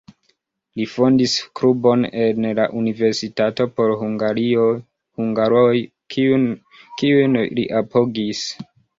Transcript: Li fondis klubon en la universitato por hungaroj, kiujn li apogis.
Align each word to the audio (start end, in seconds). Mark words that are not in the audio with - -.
Li 0.79 0.85
fondis 0.91 1.33
klubon 1.57 2.05
en 2.21 2.47
la 2.59 2.63
universitato 2.79 3.67
por 3.79 3.93
hungaroj, 4.03 5.75
kiujn 6.15 7.37
li 7.59 7.67
apogis. 7.81 8.43